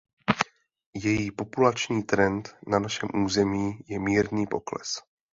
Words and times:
Její 0.93 1.31
populační 1.31 2.03
trend 2.03 2.55
na 2.67 2.79
našem 2.79 3.09
území 3.25 3.79
je 3.87 3.99
mírný 3.99 4.47
pokles. 4.47 4.87